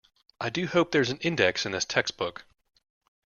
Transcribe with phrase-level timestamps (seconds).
[0.39, 2.45] I do hope there's an index in this textbook.